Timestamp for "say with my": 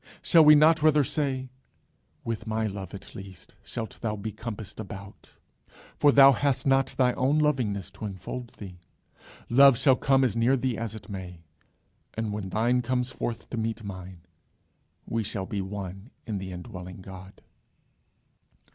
1.03-2.65